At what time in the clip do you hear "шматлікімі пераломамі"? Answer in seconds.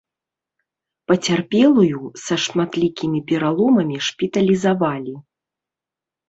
2.45-3.97